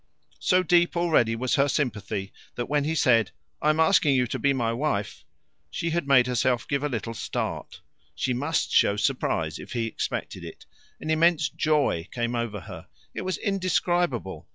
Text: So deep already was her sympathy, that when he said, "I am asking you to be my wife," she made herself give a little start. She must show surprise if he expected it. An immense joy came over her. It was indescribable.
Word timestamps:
So 0.39 0.63
deep 0.63 0.97
already 0.97 1.35
was 1.35 1.53
her 1.53 1.67
sympathy, 1.67 2.33
that 2.55 2.65
when 2.65 2.85
he 2.85 2.95
said, 2.95 3.29
"I 3.61 3.69
am 3.69 3.79
asking 3.79 4.15
you 4.15 4.25
to 4.25 4.39
be 4.39 4.51
my 4.51 4.73
wife," 4.73 5.23
she 5.69 5.91
made 5.91 6.25
herself 6.25 6.67
give 6.67 6.81
a 6.81 6.89
little 6.89 7.13
start. 7.13 7.81
She 8.15 8.33
must 8.33 8.71
show 8.71 8.95
surprise 8.95 9.59
if 9.59 9.73
he 9.73 9.85
expected 9.85 10.43
it. 10.43 10.65
An 10.99 11.11
immense 11.11 11.49
joy 11.49 12.07
came 12.11 12.33
over 12.33 12.61
her. 12.61 12.87
It 13.13 13.21
was 13.21 13.37
indescribable. 13.37 14.47